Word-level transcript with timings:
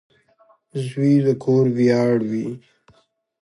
•زوی 0.87 1.13
د 1.25 1.27
کور 1.43 1.65
ویاړ 1.77 2.15
وي. 2.31 2.47